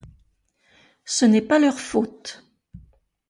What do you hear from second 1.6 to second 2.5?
faute.